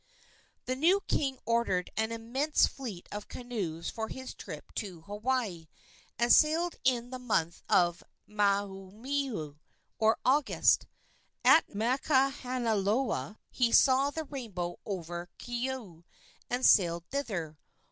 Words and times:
The 0.65 0.75
new 0.75 1.01
king 1.01 1.37
ordered 1.45 1.91
an 1.95 2.11
immense 2.11 2.65
fleet 2.65 3.07
of 3.11 3.27
canoes 3.27 3.87
for 3.91 4.07
his 4.07 4.33
trip 4.33 4.71
to 4.77 5.01
Hawaii, 5.01 5.67
and 6.17 6.33
sailed 6.33 6.75
in 6.83 7.11
the 7.11 7.19
month 7.19 7.61
of 7.69 8.03
Mahoemua, 8.27 9.57
or 9.99 10.17
August. 10.25 10.87
At 11.45 11.67
Makahanaloa 11.69 13.37
he 13.51 13.71
saw 13.71 14.09
the 14.09 14.23
rainbow 14.25 14.79
over 14.87 15.29
Keaau, 15.37 16.03
and 16.49 16.65
sailed 16.65 17.03
thither. 17.11 17.59